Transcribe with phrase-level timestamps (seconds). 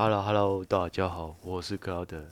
[0.00, 2.24] Hello Hello，大家好，我是克劳德。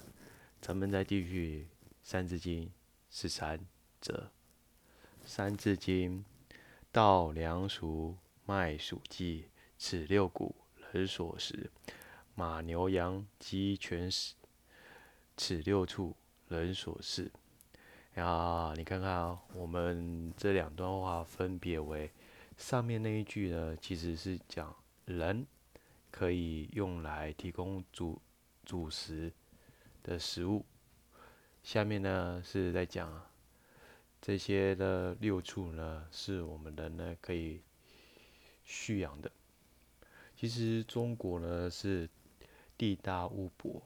[0.60, 1.66] 咱们再继续
[2.00, 2.66] 《三字经》
[3.10, 3.58] 十三
[4.00, 4.14] 则，
[5.24, 6.24] 《三字经》
[6.92, 10.54] 稻粱菽麦黍稷，此六谷，
[10.92, 11.68] 人所食。
[12.36, 14.34] 马牛羊鸡犬豕，
[15.36, 16.14] 此六畜，
[16.46, 17.28] 人所饲。
[18.14, 22.12] 啊，你看看啊，我们这两段话分别为，
[22.56, 24.72] 上面那一句呢，其实是讲
[25.06, 25.44] 人。
[26.16, 28.18] 可以用来提供主
[28.64, 29.30] 主食
[30.02, 30.64] 的食物。
[31.62, 33.22] 下面呢是在讲
[34.22, 37.60] 这些的六畜呢，是我们人呢可以
[38.64, 39.30] 蓄养的。
[40.34, 42.08] 其实中国呢是
[42.78, 43.82] 地大物博，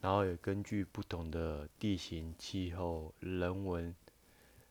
[0.00, 3.92] 然后也根据不同的地形、气候、人文，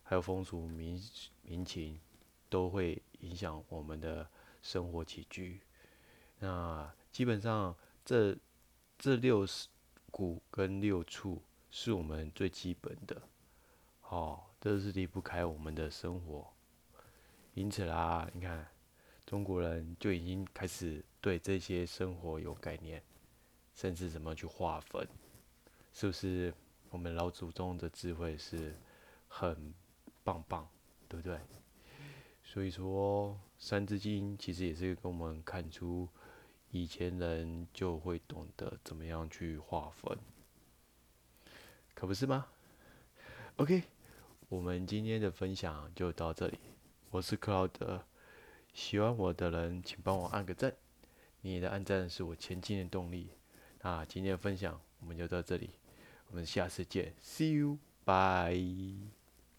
[0.03, 0.97] 还有风俗民
[1.43, 1.99] 民情，
[2.47, 4.25] 都会影响我们的
[4.61, 5.59] 生活起居。
[6.39, 8.37] 那基本上，这
[8.97, 9.45] 这六
[10.11, 13.21] 股跟六畜是我们最基本的，
[14.09, 16.47] 哦，这是离不开我们的生活。
[17.53, 18.67] 因此啦，你看，
[19.25, 23.01] 中国人就已经开始对这些生活有概念，
[23.73, 25.07] 甚至怎么去划分，
[25.93, 26.53] 是不是？
[26.89, 28.73] 我们老祖宗的智慧是
[29.27, 29.73] 很
[30.23, 30.65] 棒棒，
[31.09, 31.37] 对不对？
[32.57, 36.09] 所以说，《三字经》其实也是跟我们看出。
[36.71, 40.17] 以前人就会懂得怎么样去划分，
[41.93, 42.47] 可不是吗
[43.57, 43.83] ？OK，
[44.49, 46.57] 我们今天的分享就到这里。
[47.11, 48.03] 我是克劳德，
[48.73, 50.73] 喜欢我的人请帮我按个赞，
[51.41, 53.29] 你的按赞是我前进的动力。
[53.83, 55.69] 那今天的分享我们就到这里，
[56.31, 59.16] 我们下次见，See you，bye。